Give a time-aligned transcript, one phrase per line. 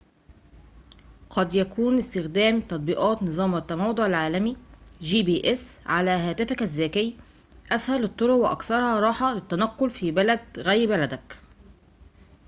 [1.29, 4.57] قد يكون استخدام تطبيقات نظام التموضع العالمي
[5.01, 7.17] جي بي إس على هاتفك الذكي
[7.71, 11.37] أسهل الطرق وأكثرها راحةً للتنقل في بلدٍ غير بلدك